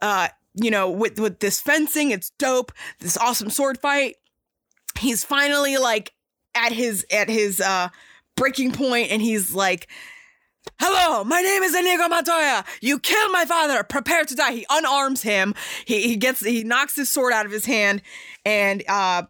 [0.00, 2.72] Uh, you know, with with this fencing, it's dope.
[3.00, 4.16] This awesome sword fight.
[4.98, 6.12] He's finally like
[6.54, 7.88] at his at his uh
[8.36, 9.88] breaking point and he's like
[10.78, 12.64] Hello, my name is Inigo Montoya.
[12.80, 13.82] You killed my father.
[13.82, 14.52] Prepare to die.
[14.52, 15.54] He unarms him.
[15.84, 18.02] He he gets he knocks his sword out of his hand,
[18.44, 19.24] and uh,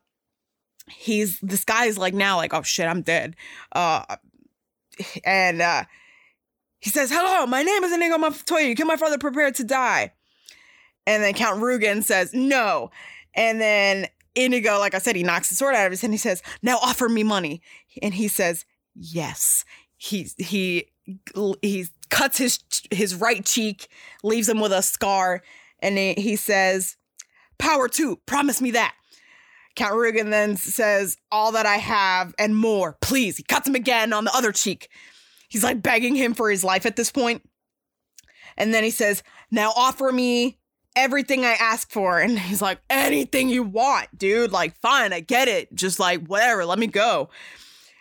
[0.91, 3.37] he's this guy is like now like oh shit I'm dead.
[3.73, 4.05] Uh,
[5.25, 5.85] and uh,
[6.81, 8.69] he says hello, my name is Inigo Montoya.
[8.69, 9.19] You killed my father.
[9.19, 10.13] Prepare to die.
[11.07, 12.91] And then Count Rugen says no,
[13.35, 16.13] and then Inigo, like I said, he knocks the sword out of his hand.
[16.13, 17.63] He says, "Now offer me money,"
[18.01, 19.65] and he says, "Yes."
[19.97, 20.89] He he
[21.63, 22.59] he cuts his
[22.91, 23.87] his right cheek,
[24.25, 25.43] leaves him with a scar,
[25.79, 26.97] and he, says,
[27.59, 28.95] "Power two, promise me that."
[29.77, 34.13] Count Rugen then says, "All that I have and more, please." He cuts him again
[34.13, 34.89] on the other cheek.
[35.49, 37.43] He's like begging him for his life at this point.
[38.57, 40.59] And then he says, "Now offer me
[40.97, 44.51] everything I ask for." And he's like, "Anything you want, dude.
[44.51, 45.73] Like, fine, I get it.
[45.75, 47.31] Just like whatever, let me go."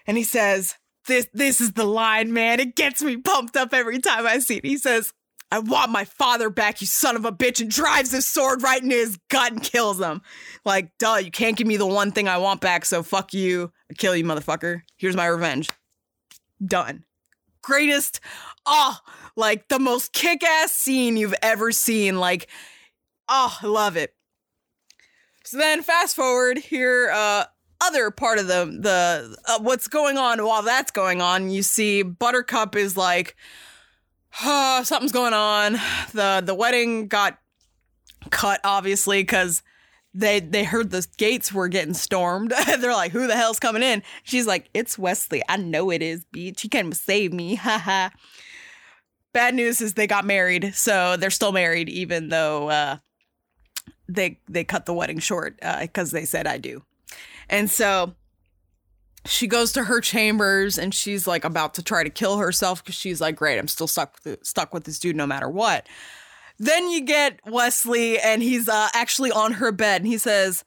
[0.07, 0.75] And he says,
[1.07, 2.59] this this is the line, man.
[2.59, 4.65] It gets me pumped up every time I see it.
[4.65, 5.13] He says,
[5.51, 8.81] I want my father back, you son of a bitch, and drives his sword right
[8.81, 10.21] into his gut and kills him.
[10.63, 13.71] Like, duh, you can't give me the one thing I want back, so fuck you.
[13.89, 14.83] I kill you, motherfucker.
[14.95, 15.69] Here's my revenge.
[16.65, 17.03] Done.
[17.61, 18.21] Greatest,
[18.65, 18.97] oh,
[19.35, 22.17] like the most kick ass scene you've ever seen.
[22.17, 22.47] Like,
[23.27, 24.13] oh, I love it.
[25.43, 27.45] So then, fast forward here, uh,
[27.81, 32.03] other part of the the uh, what's going on while that's going on you see
[32.03, 33.35] buttercup is like
[34.43, 35.73] oh, something's going on.
[36.13, 37.37] The the wedding got
[38.29, 39.63] cut obviously because
[40.13, 42.53] they they heard the gates were getting stormed.
[42.65, 44.03] They're like who the hell's coming in?
[44.23, 45.41] She's like it's westley.
[45.49, 46.61] I know it is bitch.
[46.61, 47.55] He can save me.
[47.55, 48.09] Haha
[49.33, 52.97] bad news is they got married so they're still married even though uh
[54.09, 56.83] they they cut the wedding short because uh, they said i do
[57.51, 58.15] and so
[59.25, 62.95] she goes to her chambers and she's like about to try to kill herself because
[62.95, 65.85] she's like, great, I'm still stuck stuck with this dude no matter what.
[66.57, 70.63] Then you get Westley and he's uh, actually on her bed and he says,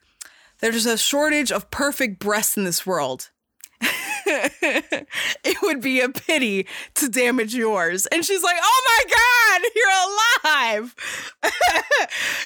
[0.61, 3.31] There's a shortage of perfect breasts in this world.
[3.81, 8.07] it would be a pity to damage yours.
[8.07, 10.95] And she's like, Oh my God, you're alive.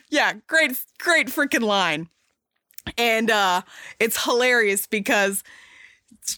[0.11, 2.09] yeah, great, great freaking line
[2.97, 3.63] and uh
[4.01, 5.43] it's hilarious because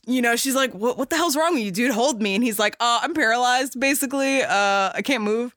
[0.06, 1.70] you know she's like what, what the hell's wrong with you?
[1.70, 2.34] Dude hold me.
[2.34, 4.42] And he's like uh i'm paralyzed basically.
[4.42, 5.54] Uh i can't move.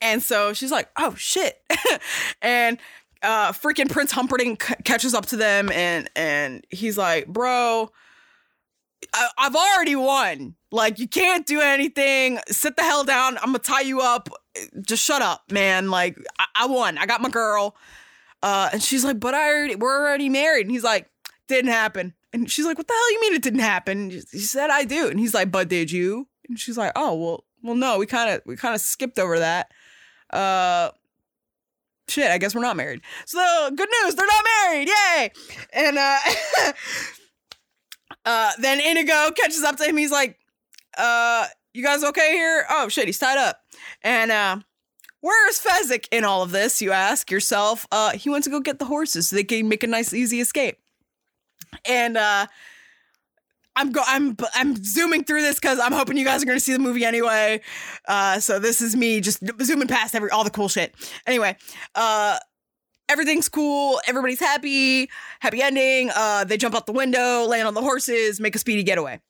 [0.00, 1.60] And so she's like oh shit.
[2.42, 2.78] And
[3.22, 7.90] uh freaking prince humperdinck c- catches up to them and and he's like bro
[9.14, 10.54] I- i've already won.
[10.70, 12.38] Like you can't do anything.
[12.48, 13.38] Sit the hell down.
[13.38, 14.28] I'm gonna tie you up.
[14.80, 15.90] Just shut up man.
[15.90, 16.98] Like I, I won.
[16.98, 17.76] I got my girl
[18.44, 20.66] uh, and she's like, but I already, we're already married.
[20.66, 21.08] And he's like,
[21.48, 22.12] didn't happen.
[22.30, 24.10] And she's like, what the hell you mean it didn't happen?
[24.10, 25.08] he said, I do.
[25.08, 26.28] And he's like, but did you?
[26.46, 29.38] And she's like, oh, well, well, no, we kind of, we kind of skipped over
[29.38, 29.70] that.
[30.28, 30.90] Uh,
[32.06, 33.00] shit, I guess we're not married.
[33.24, 34.88] So good news, they're not married.
[34.88, 35.30] Yay.
[35.72, 36.18] And, uh,
[38.26, 39.96] uh, then Inigo catches up to him.
[39.96, 40.38] He's like,
[40.98, 42.66] uh, you guys okay here?
[42.68, 43.58] Oh shit, he's tied up.
[44.02, 44.58] And, uh,
[45.24, 46.82] Where's Fezzik in all of this?
[46.82, 47.86] You ask yourself.
[47.90, 50.38] Uh, he wants to go get the horses so they can make a nice, easy
[50.38, 50.76] escape.
[51.88, 52.46] And uh,
[53.74, 56.62] I'm go I'm I'm zooming through this because I'm hoping you guys are going to
[56.62, 57.62] see the movie anyway.
[58.06, 60.94] Uh, so this is me just zooming past every all the cool shit.
[61.26, 61.56] Anyway,
[61.94, 62.38] uh,
[63.08, 64.02] everything's cool.
[64.06, 65.08] Everybody's happy.
[65.40, 66.10] Happy ending.
[66.14, 69.22] Uh, they jump out the window, land on the horses, make a speedy getaway.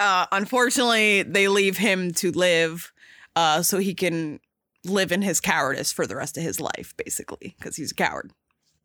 [0.00, 2.94] Uh, unfortunately, they leave him to live
[3.36, 4.40] uh, so he can
[4.84, 8.30] live in his cowardice for the rest of his life, basically, because he's a coward.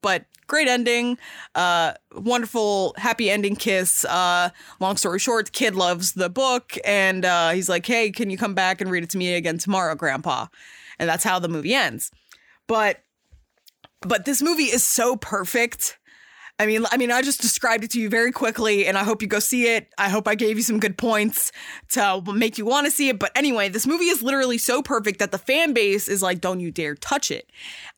[0.01, 1.17] But great ending,
[1.55, 4.05] uh, wonderful, happy ending kiss.
[4.05, 8.38] Uh, long story short, kid loves the book, and uh, he's like, "Hey, can you
[8.38, 10.47] come back and read it to me again tomorrow, Grandpa?"
[10.99, 12.12] And that's how the movie ends.
[12.67, 13.03] But,
[14.01, 15.98] but this movie is so perfect
[16.60, 19.22] I mean, I mean, I just described it to you very quickly, and I hope
[19.22, 19.88] you go see it.
[19.98, 21.54] I hope I gave you some good points
[21.91, 23.17] to make you want to see it.
[23.17, 26.60] But anyway, this movie is literally so perfect that the fan base is like, "Don't
[26.60, 27.50] you dare touch it."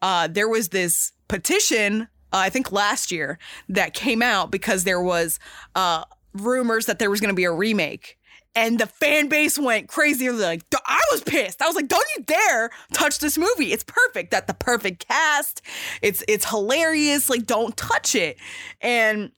[0.01, 5.01] Uh, there was this petition, uh, I think last year, that came out because there
[5.01, 5.39] was
[5.73, 8.19] uh, rumors that there was going to be a remake,
[8.55, 10.29] and the fan base went crazy.
[10.29, 11.61] Like, I was pissed.
[11.61, 13.71] I was like, don't you dare touch this movie.
[13.71, 14.31] It's perfect.
[14.31, 15.61] That the perfect cast.
[16.01, 17.29] It's it's hilarious.
[17.29, 18.37] Like, don't touch it.
[18.81, 19.31] And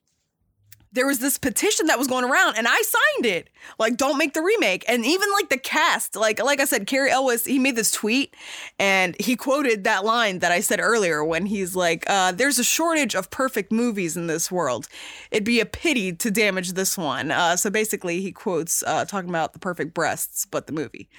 [0.94, 3.50] there was this petition that was going around and I signed it.
[3.80, 4.86] Like, don't make the remake.
[4.88, 8.36] And even like the cast, like like I said, Cary Elwes, he made this tweet
[8.80, 12.64] and he quoted that line that I said earlier when he's like, uh, there's a
[12.64, 14.88] shortage of perfect movies in this world.
[15.32, 17.32] It'd be a pity to damage this one.
[17.32, 21.10] Uh, so basically he quotes uh, talking about the perfect breasts, but the movie.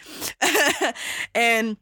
[1.34, 1.76] and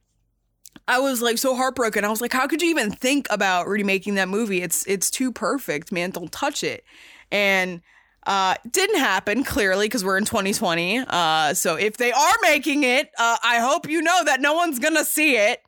[0.89, 2.05] I was like so heartbroken.
[2.05, 4.63] I was like, how could you even think about remaking that movie?
[4.63, 6.11] It's it's too perfect, man.
[6.11, 6.85] Don't touch it.
[7.33, 7.81] And
[8.25, 11.01] uh didn't happen clearly because we're in 2020.
[11.09, 14.79] Uh so if they are making it, uh I hope you know that no one's
[14.79, 15.61] gonna see it.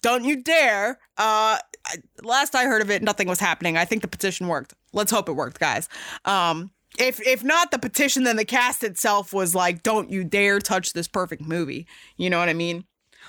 [0.00, 0.98] Don't you dare.
[1.18, 1.58] Uh
[2.22, 3.76] last I heard of it, nothing was happening.
[3.76, 4.72] I think the petition worked.
[4.94, 5.90] Let's hope it worked, guys.
[6.24, 10.60] Um if if not the petition, then the cast itself was like, don't you dare
[10.60, 11.86] touch this perfect movie.
[12.16, 12.84] You know what I mean?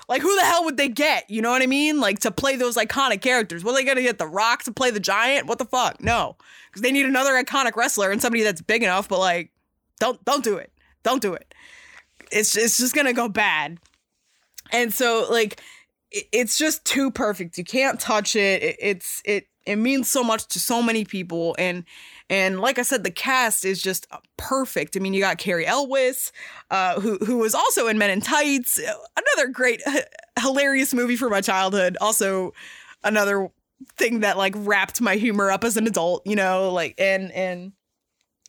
[0.08, 1.28] Like, who the hell would they get?
[1.30, 2.00] You know what I mean?
[2.00, 3.62] Like, to play those iconic characters.
[3.62, 4.18] What are they going to get?
[4.18, 5.46] The Rock to play the Giant?
[5.46, 6.02] What the fuck?
[6.02, 6.36] No.
[6.68, 9.50] Because they need another iconic wrestler and somebody that's big enough, but like,
[9.98, 10.72] don't don't do it.
[11.02, 11.54] Don't do it.
[12.32, 13.78] It's, it's just going to go bad.
[14.72, 15.60] And so, like,
[16.10, 17.58] it, it's just too perfect.
[17.58, 18.62] You can't touch it.
[18.62, 18.76] it.
[18.80, 21.54] It's, it, it means so much to so many people.
[21.58, 21.84] And,
[22.30, 24.96] and like I said, the cast is just perfect.
[24.96, 26.30] I mean, you got Cary Elwes,
[26.70, 29.82] uh, who who was also in Men in Tights, another great,
[30.38, 31.98] hilarious movie from my childhood.
[32.00, 32.54] Also,
[33.02, 33.50] another
[33.96, 36.22] thing that like wrapped my humor up as an adult.
[36.24, 37.72] You know, like and and.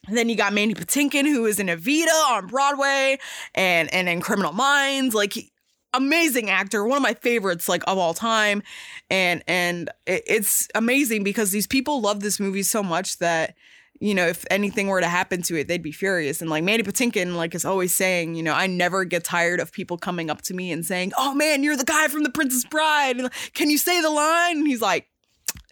[0.07, 3.19] Then you got Mandy Patinkin, who is in Evita on Broadway,
[3.53, 5.13] and and in Criminal Minds.
[5.13, 5.51] Like
[5.93, 8.63] amazing actor, one of my favorites like of all time,
[9.11, 13.53] and and it, it's amazing because these people love this movie so much that
[14.01, 16.41] you know if anything were to happen to it, they'd be furious.
[16.41, 19.71] And like Mandy Patinkin, like is always saying, you know, I never get tired of
[19.71, 22.65] people coming up to me and saying, "Oh man, you're the guy from The Princess
[22.65, 23.21] Bride.
[23.53, 25.07] Can you say the line?" And he's like,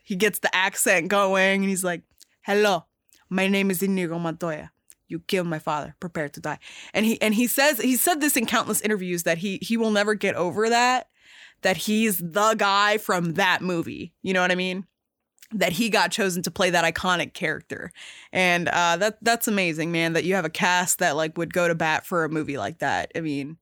[0.03, 2.03] he gets the accent going, and he's like,
[2.43, 2.85] "Hello,
[3.29, 4.71] my name is Inigo Montoya."
[5.07, 5.95] You killed my father.
[5.99, 6.59] Prepare to die.
[6.93, 9.91] And he and he says he said this in countless interviews that he he will
[9.91, 11.07] never get over that
[11.61, 14.13] that he's the guy from that movie.
[14.21, 14.85] You know what I mean?
[15.51, 17.91] That he got chosen to play that iconic character.
[18.31, 21.67] And uh that that's amazing, man, that you have a cast that like would go
[21.67, 23.11] to bat for a movie like that.
[23.15, 23.57] I mean,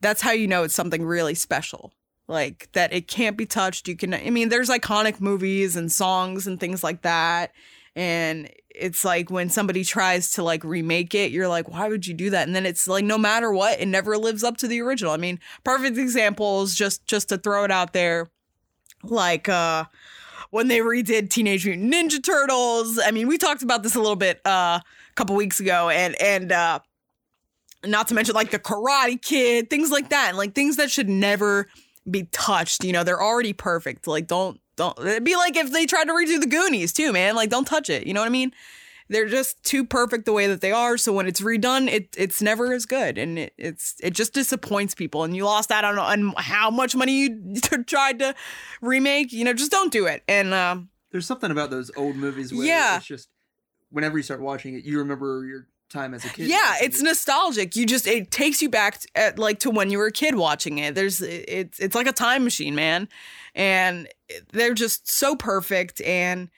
[0.00, 1.92] that's how you know it's something really special.
[2.26, 3.86] Like that it can't be touched.
[3.86, 7.52] You can I mean, there's iconic movies and songs and things like that.
[7.94, 12.14] And it's like when somebody tries to like remake it, you're like, why would you
[12.14, 12.46] do that?
[12.46, 15.12] And then it's like no matter what, it never lives up to the original.
[15.12, 18.30] I mean, perfect examples, just just to throw it out there,
[19.04, 19.84] like uh
[20.52, 23.00] when they redid Teenage Mutant Ninja Turtles.
[23.02, 26.14] I mean, we talked about this a little bit uh a couple weeks ago, and
[26.20, 26.78] and uh
[27.84, 31.08] not to mention like the Karate Kid, things like that, and like things that should
[31.08, 31.68] never
[32.08, 32.84] be touched.
[32.84, 34.06] You know, they're already perfect.
[34.06, 34.96] Like, don't don't.
[35.00, 37.34] It'd be like if they tried to redo the Goonies too, man.
[37.34, 38.06] Like, don't touch it.
[38.06, 38.52] You know what I mean?
[39.12, 40.96] They're just too perfect the way that they are.
[40.98, 44.94] So when it's redone, it it's never as good, and it, it's it just disappoints
[44.94, 45.22] people.
[45.24, 47.54] And you lost out on on how much money you
[47.86, 48.34] tried to
[48.80, 49.32] remake.
[49.32, 50.22] You know, just don't do it.
[50.26, 52.96] And um, There's something about those old movies where Yeah.
[52.96, 53.28] it's just
[53.90, 56.48] whenever you start watching it, you remember your time as a kid.
[56.48, 57.04] yeah, it's it.
[57.04, 57.76] nostalgic.
[57.76, 60.34] You just it takes you back t- at, like to when you were a kid
[60.36, 60.94] watching it.
[60.94, 63.08] There's it's it's like a time machine, man.
[63.54, 64.08] And
[64.52, 66.48] they're just so perfect and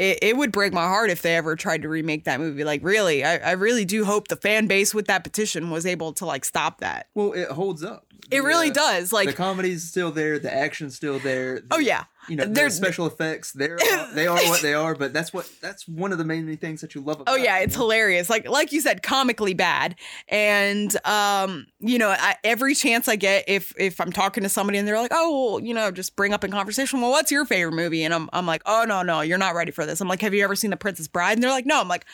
[0.00, 2.64] it, it would break my heart if they ever tried to remake that movie.
[2.64, 6.12] Like really, I, I really do hope the fan base with that petition was able
[6.14, 7.08] to like stop that.
[7.14, 8.06] well, it holds up.
[8.30, 9.10] It really does.
[9.10, 11.56] the comedy's still there, the action's still there.
[11.60, 12.04] the- oh yeah.
[12.28, 13.52] You know, there's- special effects.
[13.52, 13.78] They're
[14.14, 16.94] they are what they are, but that's what that's one of the main things that
[16.94, 17.20] you love.
[17.20, 18.28] about Oh yeah, it, it's hilarious.
[18.30, 19.96] Like like you said, comically bad.
[20.28, 24.78] And um, you know, I, every chance I get, if if I'm talking to somebody
[24.78, 27.00] and they're like, oh, well, you know, just bring up in conversation.
[27.00, 28.04] Well, what's your favorite movie?
[28.04, 30.00] And I'm I'm like, oh no no, you're not ready for this.
[30.00, 31.32] I'm like, have you ever seen The Princess Bride?
[31.34, 31.80] And they're like, no.
[31.80, 32.04] I'm like,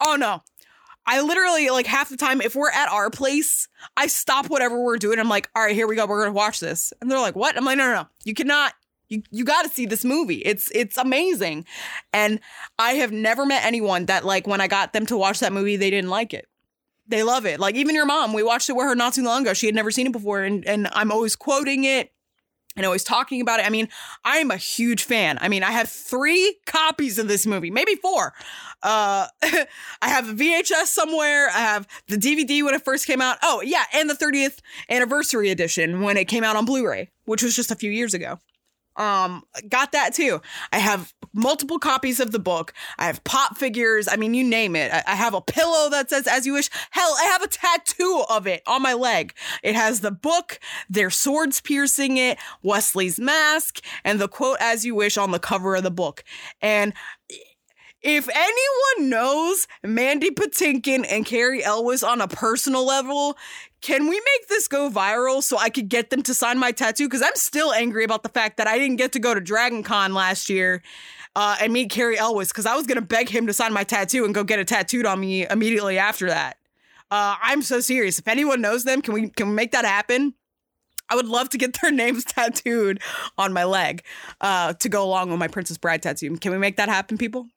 [0.00, 0.42] oh no.
[1.04, 4.98] I literally like half the time if we're at our place, I stop whatever we're
[4.98, 5.18] doing.
[5.18, 6.06] I'm like, all right, here we go.
[6.06, 6.92] We're gonna watch this.
[7.00, 7.56] And they're like, what?
[7.56, 8.06] I'm like, no, no, no.
[8.24, 8.72] You cannot.
[9.12, 10.36] You you got to see this movie.
[10.36, 11.66] It's it's amazing.
[12.14, 12.40] And
[12.78, 15.76] I have never met anyone that like when I got them to watch that movie,
[15.76, 16.48] they didn't like it.
[17.06, 17.60] They love it.
[17.60, 19.52] Like even your mom, we watched it with her not too long ago.
[19.52, 22.10] She had never seen it before, and and I'm always quoting it
[22.74, 23.66] and always talking about it.
[23.66, 23.90] I mean,
[24.24, 25.36] I am a huge fan.
[25.42, 28.32] I mean, I have three copies of this movie, maybe four.
[28.82, 31.48] Uh, I have a VHS somewhere.
[31.48, 33.36] I have the DVD when it first came out.
[33.42, 37.54] Oh yeah, and the 30th anniversary edition when it came out on Blu-ray, which was
[37.54, 38.38] just a few years ago.
[38.96, 40.40] Um, got that too.
[40.72, 42.74] I have multiple copies of the book.
[42.98, 44.06] I have pop figures.
[44.10, 44.92] I mean, you name it.
[44.92, 48.24] I, I, have a pillow that says "As You Wish." Hell, I have a tattoo
[48.28, 49.34] of it on my leg.
[49.62, 54.94] It has the book, their swords piercing it, Westley's mask, and the quote "As You
[54.94, 56.22] Wish" on the cover of the book.
[56.60, 56.92] And
[58.02, 63.36] if anyone knows Mandy Patinkin and Cary Elwes on a personal level,
[63.82, 67.06] can we make this go viral so I could get them to sign my tattoo?
[67.06, 69.82] Because I'm still angry about the fact that I didn't get to go to Dragon
[69.82, 70.82] Con last year
[71.34, 73.84] uh, and meet Cary Elwes because I was going to beg him to sign my
[73.84, 76.56] tattoo and go get it tattooed on me immediately after that.
[77.10, 78.18] Uh, I'm so serious.
[78.18, 80.34] If anyone knows them, can we can we make that happen?
[81.08, 83.00] I would love to get their names tattooed
[83.36, 84.02] on my leg
[84.40, 86.36] uh, to go along with my Princess Bride tattoo.
[86.36, 87.48] Can we make that happen, people?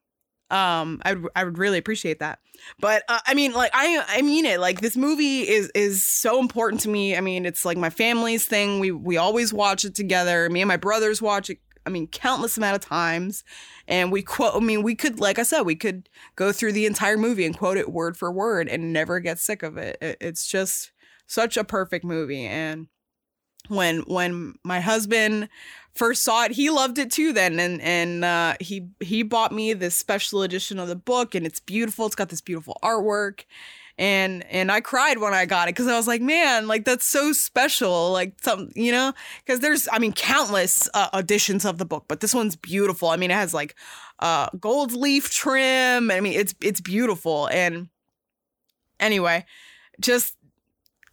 [0.52, 2.40] Um i would i would really appreciate that.
[2.80, 4.60] But uh, i mean like i i mean it.
[4.60, 7.16] Like this movie is is so important to me.
[7.16, 8.80] I mean it's like my family's thing.
[8.80, 10.50] We we always watch it together.
[10.50, 13.44] Me and my brothers watch it i mean countless amount of times.
[13.88, 16.86] And we quote i mean we could like i said we could go through the
[16.86, 20.18] entire movie and quote it word for word and never get sick of it, it
[20.22, 20.92] it's just
[21.28, 22.46] such a perfect movie.
[22.46, 22.88] And
[23.68, 25.50] when when my husband
[25.94, 29.74] first saw it, he loved it too then and and uh, he he bought me
[29.74, 32.06] this special edition of the book and it's beautiful.
[32.06, 33.46] It's got this beautiful artwork.
[33.98, 37.06] And and I cried when I got it cuz I was like, "Man, like that's
[37.06, 39.14] so special." Like some, you know,
[39.48, 43.08] cuz there's I mean countless uh, editions of the book, but this one's beautiful.
[43.10, 43.76] I mean, it has like
[44.20, 46.12] uh gold leaf trim.
[46.12, 47.88] I mean, it's it's beautiful and
[49.00, 49.46] anyway,
[50.02, 50.35] just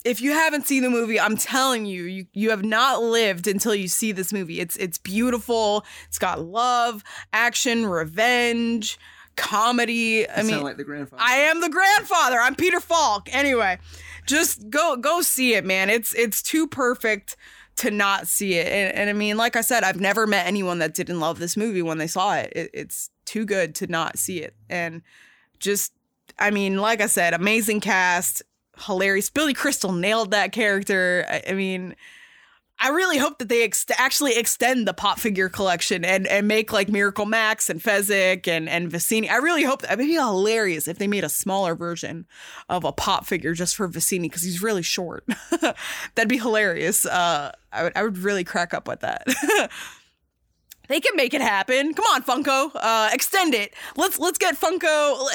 [0.05, 3.75] if you haven't seen the movie, I'm telling you, you you have not lived until
[3.75, 4.61] you see this movie.
[4.61, 5.85] It's it's beautiful.
[6.09, 8.99] It's got love, action, revenge,
[9.37, 10.29] comedy.
[10.29, 11.23] I mean, like the grandfather.
[11.23, 12.39] I am the grandfather.
[12.39, 13.29] I'm Peter Falk.
[13.33, 13.79] Anyway,
[14.27, 15.91] just go go see it, man.
[15.91, 17.37] It's it's too perfect
[17.77, 18.67] to not see it.
[18.67, 21.57] And, and I mean, like I said, I've never met anyone that didn't love this
[21.57, 22.53] movie when they saw it.
[22.55, 22.71] it.
[22.75, 24.55] It's too good to not see it.
[24.69, 25.03] And
[25.59, 25.93] just,
[26.39, 28.43] I mean, like I said, amazing cast
[28.87, 29.31] hilarious.
[29.31, 31.27] Billy Crystal nailed that character.
[31.29, 31.95] I, I mean,
[32.79, 36.73] I really hope that they ex- actually extend the pop figure collection and, and make
[36.73, 39.31] like Miracle Max and Fezzik and, and Vizzini.
[39.31, 42.27] I really hope that it'd be hilarious if they made a smaller version
[42.69, 45.25] of a pop figure just for Vizzini because he's really short.
[46.15, 47.07] That'd be hilarious.
[47.07, 49.29] Uh, I would I would really crack up with that.
[50.89, 51.95] They can make it happen.
[51.95, 52.71] Come on, Funko.
[52.75, 53.73] Uh, extend it.
[53.97, 55.29] Let's let's get Funko.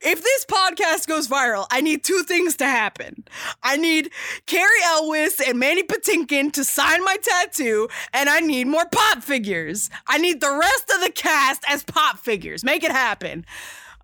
[0.00, 3.24] If this podcast goes viral, I need two things to happen.
[3.62, 4.10] I need
[4.46, 9.90] Cary Elwes and Mandy Patinkin to sign my tattoo, and I need more pop figures.
[10.06, 12.62] I need the rest of the cast as pop figures.
[12.62, 13.44] Make it happen.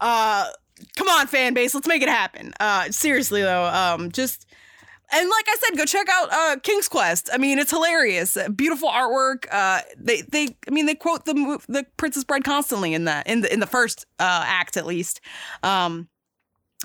[0.00, 0.48] Uh,
[0.96, 1.74] come on, fan base.
[1.74, 2.52] Let's make it happen.
[2.58, 4.46] Uh, seriously though, um, just
[5.12, 7.30] and like I said, go check out uh, King's Quest.
[7.32, 8.36] I mean, it's hilarious.
[8.54, 9.46] Beautiful artwork.
[9.50, 11.34] Uh, they they I mean they quote the
[11.68, 15.20] the Princess Bride constantly in that in the in the first uh, act at least.
[15.62, 16.08] Um,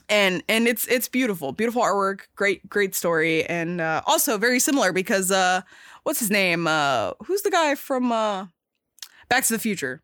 [0.07, 1.51] and and it's it's beautiful.
[1.51, 2.22] Beautiful artwork.
[2.36, 3.43] Great great story.
[3.45, 5.61] And uh, also very similar because uh,
[6.03, 6.67] what's his name?
[6.67, 8.45] Uh, who's the guy from uh,
[9.30, 10.03] Back to the Future?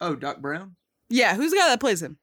[0.00, 0.76] Oh, Doc Brown.
[1.08, 2.18] Yeah, who's the guy that plays him?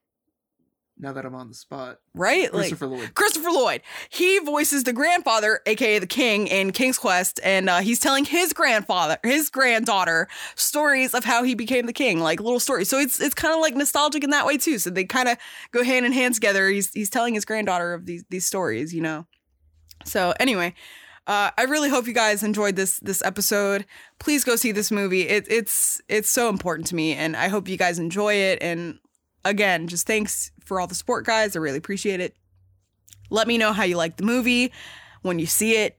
[0.98, 1.98] Now that I'm on the spot.
[2.14, 2.50] Right?
[2.50, 3.14] Christopher like, Lloyd.
[3.14, 3.82] Christopher Lloyd.
[4.10, 8.52] He voices the grandfather, aka the king, in King's Quest, and uh, he's telling his
[8.52, 12.88] grandfather, his granddaughter, stories of how he became the king, like little stories.
[12.88, 14.78] So it's it's kind of like nostalgic in that way too.
[14.78, 15.38] So they kind of
[15.72, 16.68] go hand in hand together.
[16.68, 19.26] He's he's telling his granddaughter of these these stories, you know.
[20.04, 20.74] So anyway.
[21.26, 23.84] Uh, I really hope you guys enjoyed this this episode.
[24.18, 25.28] Please go see this movie.
[25.28, 28.62] It, it's it's so important to me, and I hope you guys enjoy it.
[28.62, 28.98] And
[29.44, 31.56] again, just thanks for all the support, guys.
[31.56, 32.36] I really appreciate it.
[33.30, 34.72] Let me know how you like the movie
[35.22, 35.98] when you see it.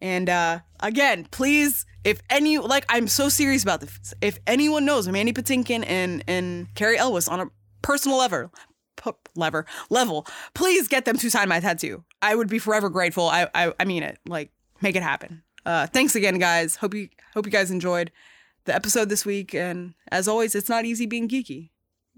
[0.00, 4.14] And uh, again, please, if any, like, I'm so serious about this.
[4.20, 7.50] If anyone knows Mandy Patinkin and and Cary Elwes on a
[7.82, 8.52] personal level,
[9.34, 12.04] lever level, please get them to sign my tattoo.
[12.22, 13.28] I would be forever grateful.
[13.28, 14.18] I I, I mean it.
[14.26, 15.42] Like, make it happen.
[15.66, 16.76] Uh, thanks again, guys.
[16.76, 18.12] Hope you hope you guys enjoyed
[18.64, 19.54] the episode this week.
[19.54, 21.70] And as always, it's not easy being geeky.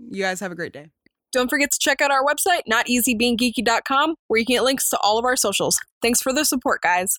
[0.09, 0.90] You guys have a great day.
[1.32, 5.18] Don't forget to check out our website, noteasybeinggeeky.com, where you can get links to all
[5.18, 5.78] of our socials.
[6.03, 7.18] Thanks for the support, guys.